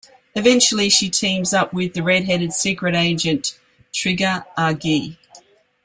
[0.33, 3.59] Eventually she teams up with the redheaded secret agent
[3.93, 5.19] Trigger Argee.